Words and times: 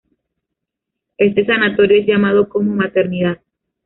Este 1.19 1.45
sanatorio 1.45 2.01
es 2.01 2.07
llamado 2.07 2.49
como 2.49 2.73
Maternidad. 2.73 3.37